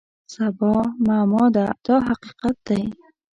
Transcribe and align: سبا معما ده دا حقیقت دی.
سبا 0.33 0.73
معما 1.05 1.45
ده 1.55 1.65
دا 1.85 1.95
حقیقت 2.07 2.55
دی. 2.67 2.83